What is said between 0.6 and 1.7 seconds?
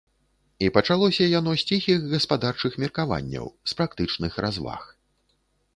І пачалося яно з